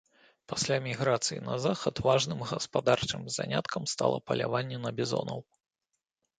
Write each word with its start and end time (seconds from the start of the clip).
Пасля 0.51 0.77
міграцыі 0.85 1.43
на 1.49 1.57
захад 1.65 2.01
важным 2.07 2.41
гаспадарчым 2.53 3.21
заняткам 3.37 3.83
стала 3.95 4.17
паляванне 4.33 4.77
на 4.89 4.97
бізонаў. 5.01 5.39